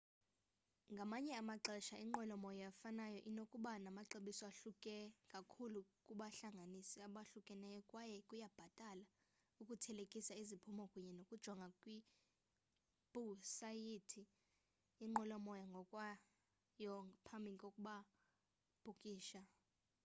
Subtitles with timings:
[0.93, 4.95] ngamanye amaxesha inqwelomoya efanayo inokuba namaxabiso ahluke
[5.31, 9.05] kakhulu kubahlanganisi abahlukeneyo kwaye kuyabhatala
[9.61, 14.23] ukuthelekisa iziphumo kunye nokujonga kwiwebhusayithi
[14.99, 19.41] yenqwelomoya ngokwayo ngaphambi kokubhukisha